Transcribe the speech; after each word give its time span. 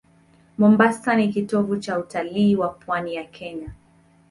Mombasa 0.57 1.15
ni 1.15 1.27
kitovu 1.29 1.77
cha 1.77 1.99
utalii 1.99 2.55
wa 2.55 2.69
pwani 2.69 3.15
ya 3.15 3.23
Kenya. 3.23 3.71